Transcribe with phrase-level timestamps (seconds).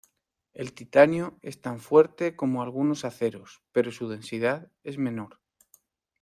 [0.55, 5.37] El titanio es tan fuerte como algunos aceros, pero su densidad es menor.